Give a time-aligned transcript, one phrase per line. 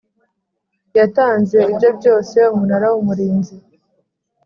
[0.97, 3.55] Yatanze ibye byose Umunara w Umurinzi